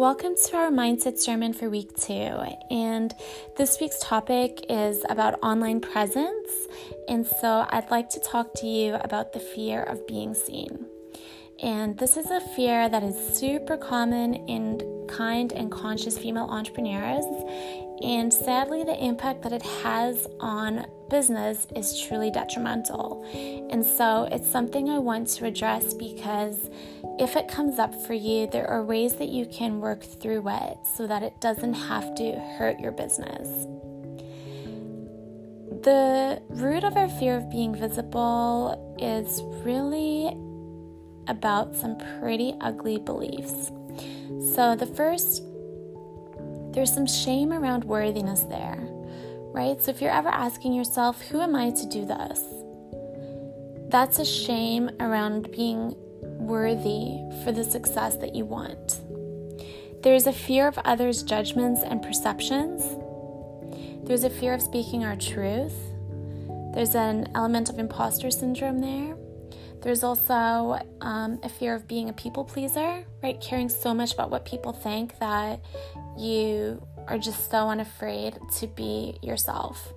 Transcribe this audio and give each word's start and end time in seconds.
Welcome 0.00 0.34
to 0.46 0.56
our 0.56 0.70
mindset 0.70 1.18
sermon 1.18 1.52
for 1.52 1.68
week 1.68 1.94
two. 1.94 2.38
And 2.70 3.14
this 3.58 3.78
week's 3.82 3.98
topic 3.98 4.64
is 4.70 5.04
about 5.10 5.38
online 5.42 5.82
presence. 5.82 6.68
And 7.06 7.26
so 7.26 7.66
I'd 7.68 7.90
like 7.90 8.08
to 8.10 8.20
talk 8.20 8.54
to 8.60 8.66
you 8.66 8.94
about 8.94 9.34
the 9.34 9.40
fear 9.40 9.82
of 9.82 10.06
being 10.06 10.32
seen. 10.32 10.86
And 11.62 11.98
this 11.98 12.16
is 12.16 12.30
a 12.30 12.40
fear 12.40 12.88
that 12.88 13.02
is 13.02 13.14
super 13.38 13.76
common 13.76 14.36
in 14.48 15.06
kind 15.06 15.52
and 15.52 15.70
conscious 15.70 16.16
female 16.16 16.48
entrepreneurs. 16.48 17.26
And 18.02 18.32
sadly, 18.32 18.82
the 18.84 19.04
impact 19.04 19.42
that 19.42 19.52
it 19.52 19.62
has 19.82 20.26
on 20.40 20.86
business 21.10 21.66
is 21.76 22.00
truly 22.00 22.30
detrimental. 22.30 23.22
And 23.70 23.84
so 23.84 24.28
it's 24.30 24.50
something 24.50 24.88
I 24.88 24.98
want 24.98 25.28
to 25.28 25.44
address 25.44 25.92
because 25.92 26.70
if 27.18 27.36
it 27.36 27.48
comes 27.48 27.78
up 27.78 27.94
for 28.06 28.14
you, 28.14 28.46
there 28.46 28.66
are 28.66 28.82
ways 28.82 29.14
that 29.16 29.28
you 29.28 29.44
can 29.46 29.80
work 29.80 30.02
through 30.02 30.48
it 30.48 30.78
so 30.96 31.06
that 31.06 31.22
it 31.22 31.38
doesn't 31.40 31.74
have 31.74 32.14
to 32.14 32.32
hurt 32.56 32.80
your 32.80 32.92
business. 32.92 33.66
The 35.82 36.42
root 36.48 36.84
of 36.84 36.96
our 36.96 37.08
fear 37.08 37.36
of 37.36 37.50
being 37.50 37.74
visible 37.74 38.96
is 38.98 39.42
really 39.64 40.36
about 41.26 41.76
some 41.76 41.98
pretty 42.20 42.54
ugly 42.60 42.98
beliefs. 42.98 43.70
So, 44.54 44.74
the 44.76 44.86
first, 44.94 45.42
there's 46.72 46.92
some 46.92 47.06
shame 47.06 47.52
around 47.52 47.84
worthiness 47.84 48.42
there, 48.42 48.78
right? 49.52 49.80
So, 49.80 49.90
if 49.90 50.00
you're 50.00 50.10
ever 50.10 50.28
asking 50.28 50.74
yourself, 50.74 51.20
who 51.22 51.40
am 51.40 51.54
I 51.54 51.70
to 51.70 51.86
do 51.86 52.06
this? 52.06 52.40
That's 53.90 54.18
a 54.18 54.24
shame 54.24 54.90
around 55.00 55.50
being 55.52 55.94
worthy 56.22 57.18
for 57.42 57.52
the 57.52 57.64
success 57.64 58.16
that 58.16 58.34
you 58.34 58.44
want. 58.44 59.00
There's 60.02 60.26
a 60.26 60.32
fear 60.32 60.66
of 60.68 60.78
others' 60.78 61.22
judgments 61.22 61.82
and 61.82 62.02
perceptions. 62.02 62.82
There's 64.06 64.24
a 64.24 64.30
fear 64.30 64.54
of 64.54 64.62
speaking 64.62 65.04
our 65.04 65.16
truth. 65.16 65.74
There's 66.74 66.94
an 66.94 67.30
element 67.34 67.68
of 67.68 67.78
imposter 67.78 68.30
syndrome 68.30 68.80
there. 68.80 69.16
There's 69.82 70.04
also 70.04 70.78
um, 71.00 71.40
a 71.42 71.48
fear 71.48 71.74
of 71.74 71.88
being 71.88 72.08
a 72.08 72.12
people 72.12 72.44
pleaser, 72.44 73.04
right? 73.22 73.40
Caring 73.40 73.68
so 73.68 73.94
much 73.94 74.12
about 74.12 74.30
what 74.30 74.44
people 74.44 74.72
think 74.72 75.18
that 75.18 75.60
you 76.18 76.86
are 77.10 77.18
just 77.18 77.50
so 77.50 77.68
unafraid 77.68 78.38
to 78.58 78.66
be 78.66 79.18
yourself. 79.22 79.92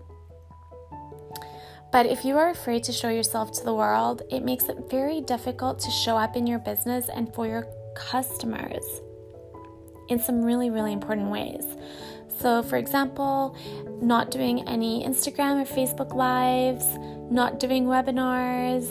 But 1.91 2.07
if 2.07 2.25
you 2.25 2.37
are 2.37 2.49
afraid 2.49 2.83
to 2.85 2.91
show 2.91 3.09
yourself 3.09 3.51
to 3.53 3.63
the 3.63 3.73
world, 3.73 4.23
it 4.31 4.43
makes 4.43 4.63
it 4.63 4.89
very 4.89 5.21
difficult 5.21 5.77
to 5.79 5.91
show 5.91 6.17
up 6.17 6.35
in 6.35 6.47
your 6.47 6.57
business 6.57 7.07
and 7.07 7.31
for 7.35 7.45
your 7.45 7.67
customers 7.95 8.83
in 10.09 10.19
some 10.19 10.43
really, 10.43 10.71
really 10.71 10.91
important 10.91 11.29
ways. 11.29 11.63
So, 12.39 12.63
for 12.63 12.77
example, 12.77 13.55
not 14.01 14.31
doing 14.31 14.67
any 14.67 15.05
Instagram 15.05 15.61
or 15.61 15.65
Facebook 15.65 16.15
lives, 16.15 16.85
not 17.31 17.59
doing 17.59 17.85
webinars, 17.85 18.89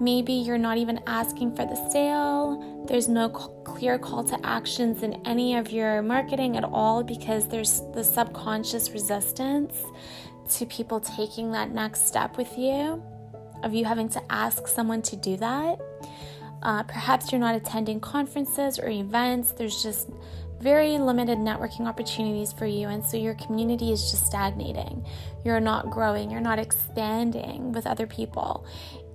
Maybe 0.00 0.32
you're 0.32 0.58
not 0.58 0.78
even 0.78 1.00
asking 1.06 1.54
for 1.54 1.66
the 1.66 1.76
sale. 1.90 2.84
There's 2.88 3.06
no 3.06 3.28
clear 3.28 3.98
call 3.98 4.24
to 4.24 4.46
actions 4.46 5.02
in 5.02 5.20
any 5.26 5.56
of 5.56 5.70
your 5.70 6.00
marketing 6.00 6.56
at 6.56 6.64
all 6.64 7.02
because 7.02 7.48
there's 7.48 7.82
the 7.92 8.02
subconscious 8.02 8.90
resistance 8.92 9.74
to 10.54 10.66
people 10.66 11.00
taking 11.00 11.52
that 11.52 11.70
next 11.72 12.06
step 12.06 12.38
with 12.38 12.56
you, 12.56 13.02
of 13.62 13.74
you 13.74 13.84
having 13.84 14.08
to 14.08 14.22
ask 14.32 14.66
someone 14.66 15.02
to 15.02 15.16
do 15.16 15.36
that. 15.36 15.78
Uh, 16.62 16.82
perhaps 16.82 17.30
you're 17.30 17.40
not 17.40 17.54
attending 17.54 18.00
conferences 18.00 18.78
or 18.78 18.88
events. 18.88 19.52
There's 19.52 19.82
just 19.82 20.08
very 20.60 20.98
limited 20.98 21.38
networking 21.38 21.86
opportunities 21.86 22.52
for 22.52 22.66
you, 22.66 22.88
and 22.88 23.04
so 23.04 23.16
your 23.16 23.34
community 23.34 23.92
is 23.92 24.10
just 24.10 24.26
stagnating. 24.26 25.06
You're 25.42 25.60
not 25.60 25.90
growing, 25.90 26.30
you're 26.30 26.40
not 26.40 26.58
expanding 26.58 27.72
with 27.72 27.86
other 27.86 28.06
people. 28.06 28.66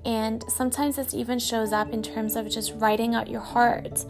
And 0.06 0.44
sometimes 0.48 0.98
this 0.98 1.14
even 1.14 1.40
shows 1.40 1.74
up 1.74 1.92
in 1.92 2.04
terms 2.04 2.36
of 2.36 2.50
just 2.50 2.74
writing 2.76 3.16
out 3.16 3.28
your 3.28 3.42
heart 3.42 4.06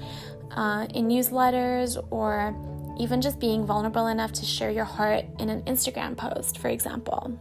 uh, 0.52 0.88
in 0.94 1.08
newsletters 1.08 2.06
or 2.12 2.56
even 3.00 3.22
just 3.22 3.40
being 3.40 3.66
vulnerable 3.66 4.08
enough 4.08 4.32
to 4.34 4.46
share 4.46 4.72
your 4.72 4.86
heart 4.86 5.26
in 5.40 5.50
an 5.50 5.62
Instagram 5.64 6.16
post, 6.16 6.58
for 6.58 6.70
example. 6.70 7.40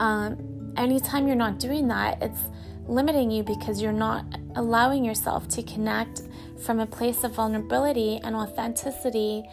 Um, 0.00 0.72
anytime 0.76 1.26
you're 1.26 1.36
not 1.36 1.58
doing 1.58 1.88
that, 1.88 2.22
it's 2.22 2.40
limiting 2.86 3.30
you 3.30 3.42
because 3.42 3.82
you're 3.82 3.92
not 3.92 4.24
allowing 4.56 5.04
yourself 5.04 5.48
to 5.48 5.62
connect 5.62 6.22
from 6.64 6.80
a 6.80 6.86
place 6.86 7.24
of 7.24 7.32
vulnerability 7.32 8.18
and 8.22 8.34
authenticity 8.34 9.44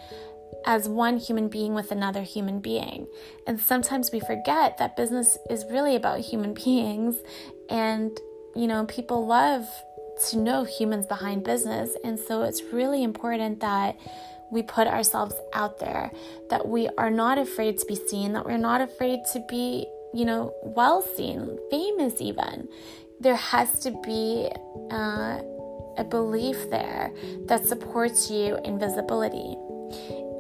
as 0.65 0.87
one 0.87 1.17
human 1.17 1.47
being 1.47 1.73
with 1.73 1.91
another 1.91 2.21
human 2.21 2.59
being. 2.59 3.07
And 3.45 3.59
sometimes 3.59 4.11
we 4.11 4.19
forget 4.19 4.77
that 4.77 4.95
business 4.95 5.37
is 5.49 5.65
really 5.69 5.95
about 5.95 6.19
human 6.19 6.53
beings 6.53 7.17
and 7.69 8.19
you 8.55 8.67
know, 8.67 8.85
people 8.85 9.27
love 9.27 9.67
to 10.29 10.37
know 10.37 10.63
humans 10.63 11.05
behind 11.05 11.43
business. 11.43 11.95
And 12.03 12.17
so 12.17 12.43
it's 12.43 12.63
really 12.63 13.03
important 13.03 13.59
that 13.59 13.97
we 14.49 14.63
put 14.63 14.87
ourselves 14.87 15.35
out 15.53 15.79
there, 15.79 16.11
that 16.49 16.67
we 16.67 16.87
are 16.97 17.09
not 17.09 17.37
afraid 17.37 17.77
to 17.79 17.85
be 17.85 17.95
seen, 17.95 18.33
that 18.33 18.45
we're 18.45 18.57
not 18.57 18.79
afraid 18.79 19.19
to 19.33 19.45
be, 19.49 19.85
you 20.13 20.23
know, 20.23 20.53
well 20.63 21.01
seen, 21.01 21.59
famous 21.69 22.21
even. 22.21 22.69
There 23.19 23.35
has 23.35 23.79
to 23.79 23.91
be 24.05 24.49
uh, 24.91 25.41
a 25.97 26.05
belief 26.07 26.69
there 26.69 27.11
that 27.47 27.65
supports 27.65 28.29
you 28.31 28.57
in 28.63 28.79
visibility. 28.79 29.55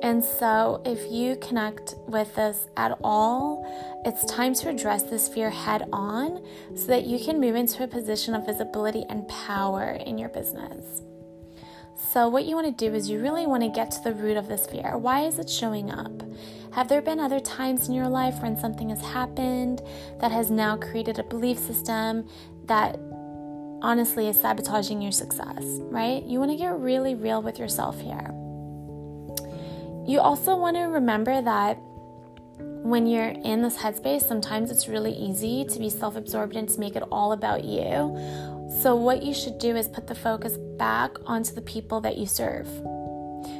And 0.05 0.23
so, 0.23 0.83
if 0.85 1.11
you 1.11 1.35
connect 1.37 1.95
with 2.05 2.35
this 2.35 2.67
at 2.77 2.95
all, 3.03 3.65
it's 4.05 4.23
time 4.31 4.53
to 4.53 4.69
address 4.69 5.01
this 5.01 5.27
fear 5.27 5.49
head 5.49 5.89
on 5.91 6.45
so 6.75 6.85
that 6.85 7.07
you 7.07 7.17
can 7.17 7.41
move 7.41 7.55
into 7.55 7.83
a 7.83 7.87
position 7.87 8.35
of 8.35 8.45
visibility 8.45 9.03
and 9.09 9.27
power 9.27 9.97
in 10.05 10.19
your 10.19 10.29
business. 10.29 11.01
So, 12.11 12.29
what 12.29 12.45
you 12.45 12.53
want 12.53 12.67
to 12.67 12.85
do 12.85 12.93
is 12.93 13.09
you 13.09 13.19
really 13.19 13.47
want 13.47 13.63
to 13.63 13.69
get 13.69 13.89
to 13.93 14.01
the 14.03 14.13
root 14.13 14.37
of 14.37 14.47
this 14.47 14.67
fear. 14.67 14.95
Why 14.95 15.21
is 15.21 15.39
it 15.39 15.49
showing 15.49 15.89
up? 15.89 16.21
Have 16.73 16.87
there 16.87 17.01
been 17.01 17.19
other 17.19 17.39
times 17.39 17.87
in 17.87 17.95
your 17.95 18.07
life 18.07 18.43
when 18.43 18.55
something 18.55 18.89
has 18.89 19.01
happened 19.01 19.81
that 20.21 20.31
has 20.31 20.51
now 20.51 20.77
created 20.77 21.17
a 21.17 21.23
belief 21.23 21.57
system 21.57 22.27
that 22.65 22.99
honestly 23.81 24.27
is 24.27 24.39
sabotaging 24.39 25.01
your 25.01 25.11
success, 25.11 25.63
right? 25.89 26.21
You 26.25 26.37
want 26.37 26.51
to 26.51 26.57
get 26.57 26.77
really 26.77 27.15
real 27.15 27.41
with 27.41 27.57
yourself 27.57 27.99
here. 27.99 28.44
You 30.07 30.19
also 30.19 30.55
want 30.55 30.75
to 30.77 30.83
remember 30.83 31.41
that 31.41 31.79
when 32.59 33.07
you're 33.07 33.29
in 33.29 33.63
this 33.63 33.77
headspace, 33.77 34.21
sometimes 34.21 34.69
it's 34.69 34.87
really 34.87 35.13
easy 35.13 35.65
to 35.65 35.79
be 35.79 35.89
self 35.89 36.15
absorbed 36.15 36.55
and 36.55 36.69
to 36.69 36.79
make 36.79 36.95
it 36.95 37.03
all 37.11 37.31
about 37.31 37.63
you. 37.63 38.15
So, 38.81 38.95
what 38.95 39.23
you 39.23 39.33
should 39.33 39.57
do 39.57 39.75
is 39.75 39.87
put 39.87 40.05
the 40.05 40.13
focus 40.13 40.57
back 40.77 41.17
onto 41.25 41.55
the 41.55 41.61
people 41.61 42.01
that 42.01 42.17
you 42.17 42.27
serve. 42.27 42.67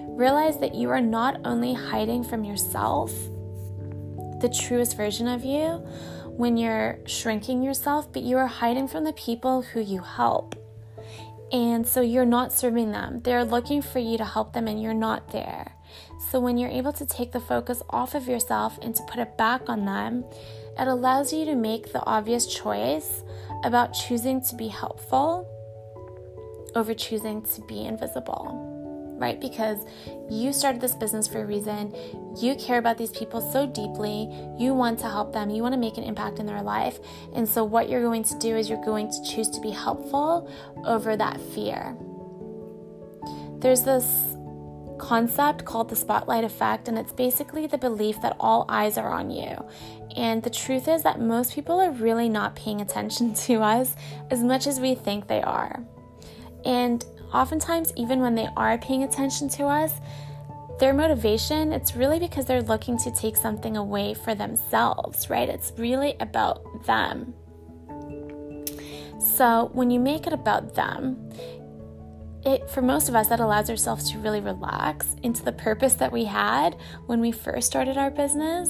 Realize 0.10 0.60
that 0.60 0.76
you 0.76 0.90
are 0.92 1.02
not 1.02 1.42
only 1.44 1.74
hiding 1.74 2.24
from 2.24 2.44
yourself, 2.44 3.12
the 4.42 4.50
truest 4.50 4.96
version 4.96 5.28
of 5.28 5.44
you, 5.44 5.84
when 6.38 6.58
you're 6.58 7.00
shrinking 7.06 7.64
yourself, 7.64 8.12
but 8.14 8.22
you 8.22 8.38
are 8.38 8.48
hiding 8.48 8.88
from 8.88 9.04
the 9.04 9.14
people 9.14 9.62
who 9.62 9.80
you 9.80 10.02
help. 10.02 10.56
And 11.52 11.88
so 11.88 12.02
you're 12.02 12.26
not 12.26 12.54
serving 12.54 12.92
them. 12.92 13.22
They're 13.24 13.46
looking 13.46 13.82
for 13.82 14.00
you 14.00 14.18
to 14.18 14.26
help 14.26 14.54
them, 14.54 14.68
and 14.68 14.82
you're 14.82 14.94
not 14.94 15.32
there. 15.32 15.75
So, 16.18 16.40
when 16.40 16.58
you're 16.58 16.70
able 16.70 16.94
to 16.94 17.06
take 17.06 17.32
the 17.32 17.40
focus 17.40 17.82
off 17.90 18.16
of 18.16 18.28
yourself 18.28 18.80
and 18.82 18.96
to 18.96 19.04
put 19.04 19.20
it 19.20 19.38
back 19.38 19.70
on 19.70 19.86
them, 19.86 20.26
it 20.80 20.88
allows 20.88 21.32
you 21.32 21.46
to 21.46 21.56
make 21.56 21.92
the 21.92 22.04
obvious 22.06 22.46
choice 22.48 23.24
about 23.64 23.94
choosing 23.94 24.42
to 24.46 24.56
be 24.56 24.68
helpful 24.68 25.48
over 26.76 26.94
choosing 26.94 27.42
to 27.42 27.62
be 27.62 27.86
invisible 27.86 28.66
right? 29.18 29.40
Because 29.40 29.80
you 30.30 30.52
started 30.52 30.82
this 30.82 30.94
business 30.96 31.28
for 31.28 31.42
a 31.42 31.46
reason. 31.46 31.94
You 32.38 32.56
care 32.56 32.78
about 32.78 32.98
these 32.98 33.12
people 33.12 33.42
so 33.42 33.66
deeply. 33.66 34.30
You 34.58 34.74
want 34.74 35.00
to 35.00 35.06
help 35.06 35.34
them. 35.34 35.50
You 35.50 35.62
want 35.62 35.74
to 35.74 35.80
make 35.80 35.98
an 35.98 36.04
impact 36.04 36.40
in 36.40 36.46
their 36.46 36.62
life. 36.62 37.00
And 37.34 37.48
so, 37.48 37.64
what 37.64 37.90
you're 37.90 38.02
going 38.02 38.24
to 38.24 38.38
do 38.40 38.56
is 38.56 38.70
you're 38.70 38.84
going 38.84 39.10
to 39.10 39.24
choose 39.24 39.50
to 39.52 39.62
be 39.62 39.72
helpful 39.72 40.52
over 40.86 41.16
that 41.16 41.40
fear. 41.40 41.96
There's 43.60 43.84
this 43.84 44.35
concept 44.98 45.66
called 45.66 45.90
the 45.90 45.96
spotlight 45.96 46.44
effect, 46.44 46.88
and 46.88 46.98
it's 46.98 47.12
basically 47.12 47.68
the 47.68 47.78
belief 47.78 48.22
that 48.22 48.36
all 48.40 48.66
eyes 48.70 48.98
are 48.98 49.10
on 49.10 49.30
you. 49.30 49.56
And 50.16 50.42
the 50.42 50.50
truth 50.50 50.88
is 50.88 51.04
that 51.04 51.20
most 51.20 51.54
people 51.54 51.80
are 51.80 51.92
really 51.92 52.30
not 52.30 52.56
paying 52.56 52.82
attention 52.82 53.34
to 53.46 53.62
us 53.62 53.96
as 54.32 54.42
much 54.42 54.68
as 54.68 54.80
we 54.80 54.96
think 54.96 55.28
they 55.28 55.42
are. 55.42 55.84
And 56.66 57.06
oftentimes, 57.34 57.94
even 57.96 58.22
when 58.22 58.36
they 58.36 58.48
are 58.56 58.78
paying 58.78 59.04
attention 59.04 59.50
to 59.50 59.66
us, 59.66 59.94
their 60.80 60.94
motivation, 60.94 61.72
it's 61.72 61.96
really 61.96 62.20
because 62.20 62.46
they're 62.46 62.62
looking 62.62 62.98
to 63.00 63.12
take 63.12 63.38
something 63.38 63.78
away 63.78 64.14
for 64.14 64.36
themselves, 64.36 65.30
right? 65.30 65.48
It's 65.48 65.72
really 65.78 66.16
about 66.20 66.86
them. 66.86 67.34
So 69.20 69.70
when 69.74 69.90
you 69.90 70.00
make 70.00 70.28
it 70.28 70.34
about 70.34 70.76
them, 70.76 71.30
it 72.46 72.70
for 72.70 72.82
most 72.82 73.10
of 73.10 73.16
us 73.16 73.28
that 73.28 73.40
allows 73.40 73.70
ourselves 73.70 74.12
to 74.12 74.20
really 74.20 74.40
relax 74.40 75.16
into 75.24 75.44
the 75.44 75.52
purpose 75.52 75.96
that 75.96 76.12
we 76.12 76.26
had 76.26 76.78
when 77.08 77.20
we 77.20 77.32
first 77.32 77.68
started 77.68 77.98
our 77.98 78.12
business, 78.12 78.70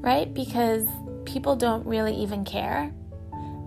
right? 0.00 0.32
Because 0.32 0.86
people 1.24 1.56
don't 1.56 1.84
really 1.86 2.14
even 2.14 2.44
care. 2.44 2.92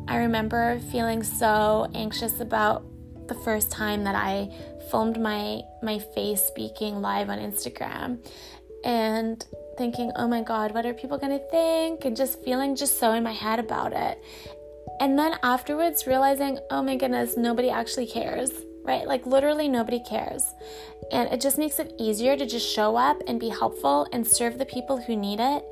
I 0.07 0.17
remember 0.17 0.79
feeling 0.91 1.23
so 1.23 1.89
anxious 1.93 2.39
about 2.39 2.85
the 3.27 3.35
first 3.35 3.71
time 3.71 4.03
that 4.03 4.15
I 4.15 4.49
filmed 4.91 5.19
my 5.19 5.61
my 5.81 5.99
face 5.99 6.43
speaking 6.43 7.01
live 7.01 7.29
on 7.29 7.39
Instagram 7.39 8.19
and 8.83 9.45
thinking, 9.77 10.11
"Oh 10.15 10.27
my 10.27 10.41
god, 10.41 10.73
what 10.73 10.85
are 10.85 10.93
people 10.93 11.17
going 11.17 11.37
to 11.37 11.49
think?" 11.49 12.05
and 12.05 12.15
just 12.15 12.43
feeling 12.43 12.75
just 12.75 12.99
so 12.99 13.13
in 13.13 13.23
my 13.23 13.31
head 13.31 13.59
about 13.59 13.93
it. 13.93 14.21
And 14.99 15.17
then 15.17 15.37
afterwards 15.41 16.05
realizing, 16.05 16.59
"Oh 16.69 16.81
my 16.81 16.95
goodness, 16.95 17.37
nobody 17.37 17.69
actually 17.69 18.07
cares." 18.07 18.51
Right? 18.83 19.07
Like 19.07 19.25
literally 19.25 19.67
nobody 19.67 20.01
cares. 20.01 20.53
And 21.11 21.31
it 21.31 21.39
just 21.41 21.57
makes 21.57 21.79
it 21.79 21.93
easier 21.97 22.35
to 22.35 22.45
just 22.45 22.67
show 22.67 22.95
up 22.95 23.21
and 23.27 23.39
be 23.39 23.49
helpful 23.49 24.07
and 24.11 24.25
serve 24.25 24.57
the 24.57 24.65
people 24.65 25.01
who 25.01 25.15
need 25.15 25.39
it, 25.39 25.63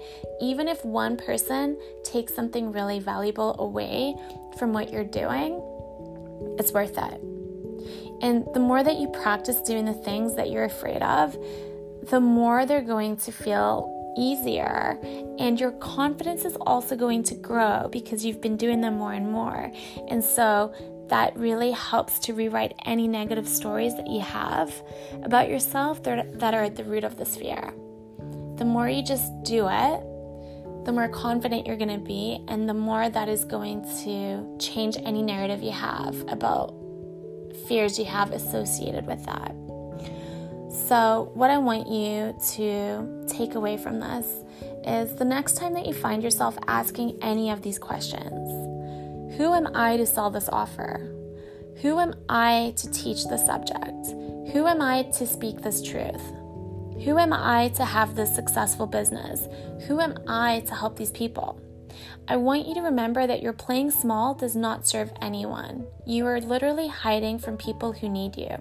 even 0.41 0.67
if 0.67 0.83
one 0.85 1.17
person 1.17 1.77
takes 2.03 2.33
something 2.33 2.71
really 2.71 2.99
valuable 2.99 3.55
away 3.59 4.15
from 4.57 4.71
what 4.71 4.91
you're 4.91 5.03
doing. 5.03 5.61
It's 6.57 6.71
worth 6.71 6.97
it. 6.97 7.21
And 8.21 8.45
the 8.53 8.59
more 8.59 8.83
that 8.83 8.97
you 8.97 9.07
practice 9.09 9.61
doing 9.61 9.85
the 9.85 9.93
things 9.93 10.35
that 10.35 10.49
you're 10.49 10.65
afraid 10.65 11.01
of, 11.01 11.35
the 12.09 12.19
more 12.19 12.65
they're 12.65 12.81
going 12.81 13.17
to 13.17 13.31
feel 13.31 13.97
easier 14.17 14.99
and 15.39 15.59
your 15.59 15.71
confidence 15.71 16.43
is 16.45 16.55
also 16.61 16.95
going 16.95 17.23
to 17.23 17.35
grow 17.35 17.87
because 17.91 18.25
you've 18.25 18.41
been 18.41 18.57
doing 18.57 18.81
them 18.81 18.97
more 18.97 19.13
and 19.13 19.31
more. 19.31 19.71
And 20.09 20.23
so 20.23 20.73
that 21.11 21.37
really 21.37 21.71
helps 21.71 22.19
to 22.19 22.33
rewrite 22.33 22.73
any 22.85 23.05
negative 23.05 23.45
stories 23.45 23.95
that 23.97 24.07
you 24.07 24.21
have 24.21 24.73
about 25.23 25.49
yourself 25.49 26.01
that 26.03 26.53
are 26.53 26.63
at 26.63 26.77
the 26.77 26.85
root 26.85 27.03
of 27.03 27.17
this 27.17 27.35
fear. 27.35 27.73
The 28.55 28.63
more 28.63 28.87
you 28.87 29.03
just 29.03 29.29
do 29.43 29.67
it, 29.69 30.85
the 30.85 30.91
more 30.93 31.09
confident 31.09 31.67
you're 31.67 31.75
going 31.75 31.99
to 31.99 32.03
be, 32.03 32.43
and 32.47 32.67
the 32.67 32.73
more 32.73 33.09
that 33.09 33.27
is 33.27 33.43
going 33.43 33.83
to 34.05 34.57
change 34.57 34.95
any 35.03 35.21
narrative 35.21 35.61
you 35.61 35.71
have 35.71 36.15
about 36.29 36.73
fears 37.67 37.99
you 37.99 38.05
have 38.05 38.31
associated 38.31 39.05
with 39.05 39.23
that. 39.25 39.53
So, 40.87 41.29
what 41.33 41.49
I 41.49 41.57
want 41.57 41.89
you 41.89 42.33
to 42.55 43.25
take 43.27 43.55
away 43.55 43.75
from 43.75 43.99
this 43.99 44.27
is 44.87 45.13
the 45.15 45.25
next 45.25 45.57
time 45.57 45.73
that 45.73 45.85
you 45.85 45.93
find 45.93 46.23
yourself 46.23 46.57
asking 46.67 47.17
any 47.21 47.49
of 47.49 47.61
these 47.61 47.77
questions 47.77 48.60
Who 49.37 49.53
am 49.53 49.75
I 49.75 49.97
to 49.97 50.05
sell 50.05 50.29
this 50.29 50.49
offer? 50.49 50.99
Who 51.81 51.99
am 51.99 52.13
I 52.29 52.73
to 52.77 52.91
teach 52.91 53.23
the 53.25 53.37
subject? 53.37 54.07
Who 54.51 54.67
am 54.67 54.81
I 54.81 55.03
to 55.03 55.25
speak 55.25 55.61
this 55.61 55.81
truth? 55.81 56.21
Who 57.03 57.17
am 57.17 57.33
I 57.33 57.69
to 57.69 57.85
have 57.85 58.15
this 58.15 58.35
successful 58.35 58.85
business? 58.85 59.47
Who 59.87 59.99
am 59.99 60.17
I 60.27 60.59
to 60.67 60.75
help 60.75 60.97
these 60.97 61.11
people? 61.11 61.59
I 62.27 62.35
want 62.35 62.67
you 62.67 62.73
to 62.75 62.81
remember 62.81 63.25
that 63.25 63.41
your 63.41 63.53
playing 63.53 63.91
small 63.91 64.33
does 64.33 64.55
not 64.55 64.87
serve 64.87 65.11
anyone. 65.21 65.87
You 66.05 66.27
are 66.27 66.39
literally 66.39 66.87
hiding 66.87 67.39
from 67.39 67.57
people 67.57 67.93
who 67.93 68.09
need 68.09 68.37
you. 68.37 68.55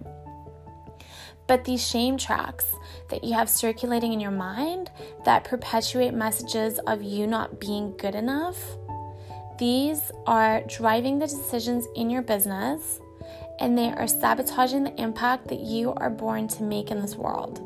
But 1.47 1.65
these 1.65 1.87
shame 1.87 2.17
tracks 2.17 2.65
that 3.11 3.25
you 3.25 3.35
have 3.35 3.51
circulating 3.51 4.13
in 4.13 4.21
your 4.21 4.31
mind 4.31 4.91
that 5.25 5.45
perpetuate 5.45 6.15
messages 6.15 6.79
of 6.87 7.03
you 7.03 7.27
not 7.27 7.59
being 7.59 7.97
good 7.97 8.15
enough, 8.15 8.57
these 9.61 10.11
are 10.27 10.63
driving 10.63 11.19
the 11.19 11.27
decisions 11.27 11.87
in 11.95 12.09
your 12.09 12.23
business 12.23 12.99
and 13.61 13.77
they 13.77 13.91
are 13.91 14.09
sabotaging 14.09 14.85
the 14.85 15.01
impact 15.01 15.49
that 15.49 15.61
you 15.61 15.93
are 15.99 16.09
born 16.09 16.49
to 16.49 16.63
make 16.63 16.91
in 16.91 17.01
this 17.01 17.15
world. 17.15 17.59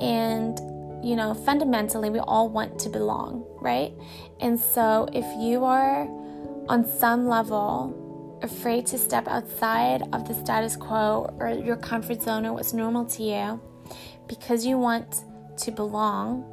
And 0.00 0.58
you 1.04 1.16
know, 1.16 1.34
fundamentally, 1.34 2.10
we 2.10 2.20
all 2.20 2.48
want 2.48 2.78
to 2.80 2.88
belong, 2.88 3.44
right? 3.60 3.92
And 4.40 4.58
so, 4.58 5.08
if 5.12 5.24
you 5.38 5.64
are 5.64 6.08
on 6.68 6.86
some 6.86 7.26
level 7.26 8.38
afraid 8.42 8.86
to 8.86 8.98
step 8.98 9.26
outside 9.28 10.02
of 10.12 10.26
the 10.26 10.34
status 10.34 10.76
quo 10.76 11.34
or 11.38 11.50
your 11.50 11.76
comfort 11.76 12.22
zone 12.22 12.46
or 12.46 12.52
what's 12.52 12.72
normal 12.72 13.04
to 13.04 13.22
you 13.22 13.60
because 14.28 14.64
you 14.64 14.78
want 14.78 15.24
to 15.58 15.72
belong, 15.72 16.48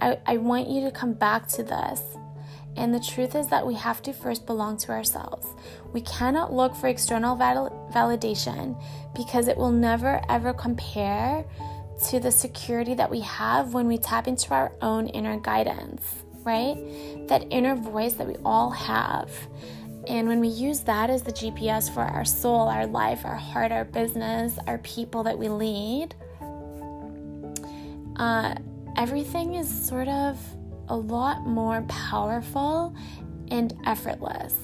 I, 0.00 0.18
I 0.26 0.36
want 0.36 0.68
you 0.68 0.82
to 0.82 0.90
come 0.90 1.14
back 1.14 1.48
to 1.48 1.62
this. 1.62 2.02
And 2.76 2.94
the 2.94 3.00
truth 3.00 3.34
is 3.34 3.46
that 3.48 3.66
we 3.66 3.74
have 3.74 4.02
to 4.02 4.12
first 4.12 4.46
belong 4.46 4.76
to 4.78 4.92
ourselves. 4.92 5.46
We 5.92 6.02
cannot 6.02 6.52
look 6.52 6.74
for 6.74 6.88
external 6.88 7.34
val- 7.36 7.90
validation 7.94 8.80
because 9.14 9.48
it 9.48 9.56
will 9.56 9.72
never 9.72 10.20
ever 10.28 10.52
compare 10.52 11.44
to 12.08 12.20
the 12.20 12.30
security 12.30 12.94
that 12.94 13.10
we 13.10 13.20
have 13.20 13.72
when 13.72 13.86
we 13.86 13.96
tap 13.96 14.28
into 14.28 14.52
our 14.52 14.72
own 14.82 15.06
inner 15.08 15.38
guidance, 15.40 16.02
right? 16.44 16.76
That 17.28 17.46
inner 17.50 17.74
voice 17.74 18.14
that 18.14 18.26
we 18.26 18.36
all 18.44 18.70
have. 18.70 19.30
And 20.06 20.28
when 20.28 20.40
we 20.40 20.48
use 20.48 20.80
that 20.80 21.10
as 21.10 21.22
the 21.22 21.32
GPS 21.32 21.92
for 21.92 22.02
our 22.02 22.24
soul, 22.24 22.68
our 22.68 22.86
life, 22.86 23.24
our 23.24 23.34
heart, 23.34 23.72
our 23.72 23.84
business, 23.84 24.58
our 24.66 24.78
people 24.78 25.22
that 25.24 25.36
we 25.38 25.48
lead, 25.48 26.14
uh, 28.16 28.54
everything 28.96 29.54
is 29.54 29.68
sort 29.68 30.08
of 30.08 30.38
a 30.88 30.96
lot 30.96 31.46
more 31.46 31.82
powerful 31.88 32.94
and 33.50 33.74
effortless. 33.84 34.54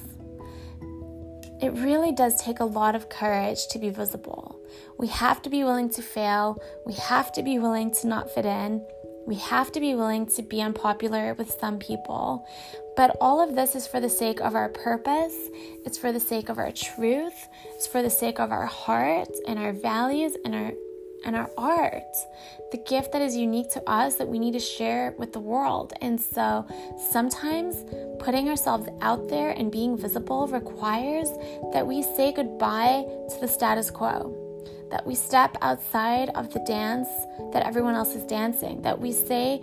It 1.61 1.71
really 1.73 2.11
does 2.11 2.41
take 2.41 2.59
a 2.59 2.65
lot 2.65 2.93
of 2.93 3.07
courage 3.09 3.67
to 3.69 3.79
be 3.79 3.89
visible. 3.89 4.59
We 4.97 5.07
have 5.07 5.41
to 5.43 5.49
be 5.49 5.63
willing 5.63 5.89
to 5.91 6.01
fail. 6.01 6.61
We 6.85 6.93
have 6.93 7.31
to 7.33 7.43
be 7.43 7.57
willing 7.57 7.93
to 7.95 8.07
not 8.07 8.29
fit 8.29 8.45
in. 8.45 8.85
We 9.25 9.35
have 9.35 9.71
to 9.71 9.79
be 9.79 9.95
willing 9.95 10.25
to 10.25 10.41
be 10.41 10.61
unpopular 10.61 11.33
with 11.35 11.57
some 11.57 11.79
people. 11.79 12.45
But 12.97 13.15
all 13.21 13.41
of 13.41 13.55
this 13.55 13.75
is 13.75 13.87
for 13.87 14.01
the 14.01 14.09
sake 14.09 14.41
of 14.41 14.55
our 14.55 14.69
purpose, 14.69 15.35
it's 15.85 15.97
for 15.97 16.11
the 16.11 16.19
sake 16.19 16.49
of 16.49 16.57
our 16.57 16.71
truth, 16.71 17.47
it's 17.73 17.87
for 17.87 18.01
the 18.01 18.09
sake 18.09 18.39
of 18.39 18.51
our 18.51 18.65
hearts 18.65 19.39
and 19.47 19.57
our 19.57 19.71
values 19.71 20.35
and 20.43 20.53
our 20.53 20.73
and 21.23 21.35
our 21.35 21.49
art, 21.57 22.15
the 22.71 22.77
gift 22.77 23.11
that 23.13 23.21
is 23.21 23.35
unique 23.35 23.69
to 23.71 23.89
us 23.89 24.15
that 24.15 24.27
we 24.27 24.39
need 24.39 24.53
to 24.53 24.59
share 24.59 25.13
with 25.17 25.33
the 25.33 25.39
world. 25.39 25.93
And 26.01 26.19
so 26.19 26.65
sometimes 27.11 27.85
putting 28.19 28.49
ourselves 28.49 28.87
out 29.01 29.29
there 29.29 29.51
and 29.51 29.71
being 29.71 29.97
visible 29.97 30.47
requires 30.47 31.29
that 31.71 31.85
we 31.85 32.01
say 32.01 32.31
goodbye 32.33 33.05
to 33.29 33.37
the 33.39 33.47
status 33.47 33.89
quo 33.89 34.39
that 34.93 35.07
we 35.07 35.15
step 35.15 35.57
outside 35.61 36.29
of 36.35 36.53
the 36.53 36.59
dance 36.59 37.07
that 37.51 37.65
everyone 37.65 37.95
else 37.95 38.13
is 38.13 38.23
dancing, 38.25 38.79
that 38.83 38.99
we 38.99 39.11
say 39.11 39.59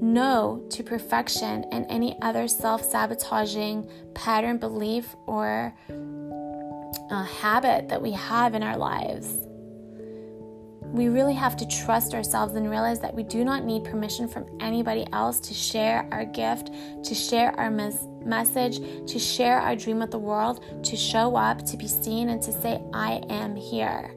no 0.00 0.64
to 0.70 0.82
perfection 0.82 1.66
and 1.70 1.84
any 1.90 2.16
other 2.22 2.48
self 2.48 2.82
sabotaging 2.82 3.86
pattern, 4.14 4.56
belief, 4.56 5.14
or 5.26 5.74
uh, 7.10 7.24
habit 7.24 7.88
that 7.88 8.00
we 8.00 8.12
have 8.12 8.54
in 8.54 8.62
our 8.62 8.78
lives. 8.78 9.46
We 10.92 11.08
really 11.08 11.34
have 11.34 11.56
to 11.58 11.66
trust 11.66 12.14
ourselves 12.14 12.54
and 12.54 12.68
realize 12.68 12.98
that 13.00 13.14
we 13.14 13.22
do 13.22 13.44
not 13.44 13.64
need 13.64 13.84
permission 13.84 14.26
from 14.26 14.46
anybody 14.60 15.06
else 15.12 15.38
to 15.40 15.54
share 15.54 16.08
our 16.10 16.24
gift, 16.24 16.72
to 17.04 17.14
share 17.14 17.58
our 17.58 17.70
mes- 17.70 18.08
message, 18.24 18.80
to 19.06 19.18
share 19.18 19.60
our 19.60 19.76
dream 19.76 20.00
with 20.00 20.10
the 20.10 20.18
world, 20.18 20.64
to 20.84 20.96
show 20.96 21.36
up, 21.36 21.64
to 21.66 21.76
be 21.76 21.86
seen, 21.86 22.28
and 22.30 22.42
to 22.42 22.52
say, 22.52 22.82
I 22.92 23.22
am 23.30 23.54
here. 23.54 24.16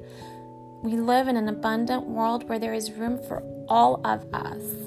We 0.82 0.98
live 0.98 1.28
in 1.28 1.38
an 1.38 1.48
abundant 1.48 2.08
world 2.08 2.50
where 2.50 2.60
there 2.60 2.74
is 2.74 2.92
room 2.92 3.22
for 3.28 3.44
all 3.70 4.02
of 4.04 4.26
us. 4.34 4.83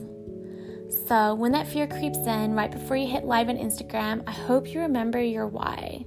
So, 1.06 1.34
when 1.34 1.52
that 1.52 1.68
fear 1.68 1.86
creeps 1.86 2.18
in 2.18 2.54
right 2.54 2.70
before 2.70 2.96
you 2.96 3.06
hit 3.06 3.24
live 3.24 3.48
on 3.48 3.56
Instagram, 3.56 4.24
I 4.26 4.32
hope 4.32 4.72
you 4.72 4.80
remember 4.80 5.22
your 5.22 5.46
why. 5.46 6.04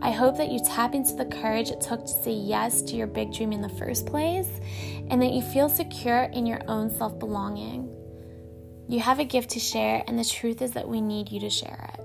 I 0.00 0.10
hope 0.10 0.38
that 0.38 0.50
you 0.50 0.58
tap 0.64 0.94
into 0.94 1.14
the 1.14 1.26
courage 1.26 1.70
it 1.70 1.82
took 1.82 2.00
to 2.02 2.22
say 2.22 2.32
yes 2.32 2.80
to 2.82 2.96
your 2.96 3.06
big 3.06 3.32
dream 3.32 3.52
in 3.52 3.60
the 3.60 3.68
first 3.68 4.06
place 4.06 4.48
and 5.10 5.20
that 5.20 5.32
you 5.32 5.42
feel 5.42 5.68
secure 5.68 6.24
in 6.32 6.46
your 6.46 6.60
own 6.66 6.88
self 6.88 7.18
belonging. 7.18 7.94
You 8.88 9.00
have 9.00 9.18
a 9.18 9.24
gift 9.24 9.50
to 9.50 9.60
share, 9.60 10.02
and 10.06 10.18
the 10.18 10.24
truth 10.24 10.62
is 10.62 10.70
that 10.72 10.88
we 10.88 11.02
need 11.02 11.30
you 11.30 11.40
to 11.40 11.50
share 11.50 11.90
it. 11.92 11.97